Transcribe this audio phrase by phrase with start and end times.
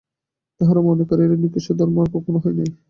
[0.61, 2.69] তাহারা মনে করে, এরূপ নিকৃষ্ট ধর্ম আর কখনও হয় নাই।